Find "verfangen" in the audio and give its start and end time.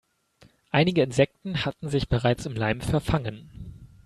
2.81-3.87